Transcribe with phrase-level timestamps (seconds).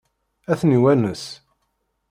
[0.51, 1.23] Ad ten-iwanes?